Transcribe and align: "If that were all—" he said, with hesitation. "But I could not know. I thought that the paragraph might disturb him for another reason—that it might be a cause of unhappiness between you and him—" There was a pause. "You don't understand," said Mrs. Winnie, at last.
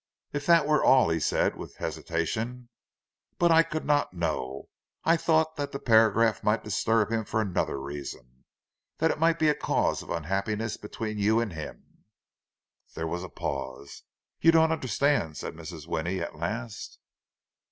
"If 0.33 0.47
that 0.47 0.65
were 0.65 0.83
all—" 0.83 1.09
he 1.09 1.19
said, 1.19 1.55
with 1.55 1.75
hesitation. 1.75 2.69
"But 3.37 3.51
I 3.51 3.61
could 3.61 3.85
not 3.85 4.15
know. 4.15 4.69
I 5.03 5.15
thought 5.15 5.57
that 5.57 5.71
the 5.73 5.77
paragraph 5.79 6.43
might 6.43 6.63
disturb 6.63 7.11
him 7.11 7.23
for 7.23 7.39
another 7.39 7.79
reason—that 7.79 9.11
it 9.11 9.19
might 9.19 9.37
be 9.37 9.47
a 9.49 9.53
cause 9.53 10.01
of 10.01 10.09
unhappiness 10.09 10.75
between 10.75 11.19
you 11.19 11.39
and 11.39 11.53
him—" 11.53 12.03
There 12.95 13.05
was 13.07 13.23
a 13.23 13.29
pause. 13.29 14.01
"You 14.39 14.51
don't 14.51 14.71
understand," 14.71 15.37
said 15.37 15.53
Mrs. 15.53 15.85
Winnie, 15.85 16.19
at 16.19 16.35
last. 16.35 16.97